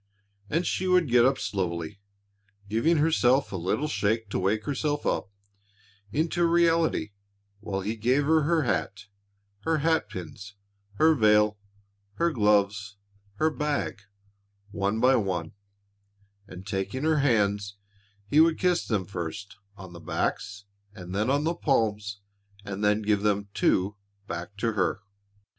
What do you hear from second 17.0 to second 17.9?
her hands,